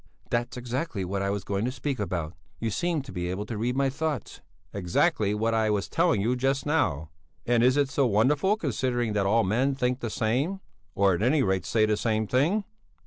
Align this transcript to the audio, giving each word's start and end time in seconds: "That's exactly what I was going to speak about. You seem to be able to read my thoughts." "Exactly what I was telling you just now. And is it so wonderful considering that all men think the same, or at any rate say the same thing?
"That's 0.31 0.57
exactly 0.57 1.05
what 1.05 1.21
I 1.21 1.29
was 1.29 1.43
going 1.43 1.63
to 1.65 1.71
speak 1.71 1.99
about. 1.99 2.33
You 2.59 2.71
seem 2.71 3.03
to 3.03 3.11
be 3.11 3.29
able 3.29 3.45
to 3.45 3.55
read 3.55 3.75
my 3.75 3.87
thoughts." 3.91 4.41
"Exactly 4.73 5.35
what 5.35 5.53
I 5.53 5.69
was 5.69 5.87
telling 5.87 6.21
you 6.21 6.35
just 6.35 6.65
now. 6.65 7.11
And 7.45 7.61
is 7.61 7.77
it 7.77 7.87
so 7.87 8.07
wonderful 8.07 8.57
considering 8.57 9.13
that 9.13 9.27
all 9.27 9.43
men 9.43 9.75
think 9.75 9.99
the 9.99 10.09
same, 10.09 10.59
or 10.95 11.13
at 11.13 11.21
any 11.21 11.43
rate 11.43 11.67
say 11.67 11.85
the 11.85 11.97
same 11.97 12.25
thing? 12.25 12.63